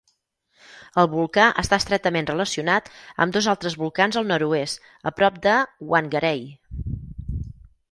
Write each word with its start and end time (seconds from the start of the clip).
El 1.01 1.09
volcà 1.11 1.43
està 1.63 1.77
estretament 1.81 2.29
relacionat 2.29 2.89
amb 3.25 3.37
dos 3.37 3.51
altres 3.55 3.77
volcans 3.83 4.19
al 4.23 4.27
nord-oest, 4.33 4.91
a 5.11 5.15
prop 5.21 5.39
de 5.47 5.57
Whangarei. 5.93 6.45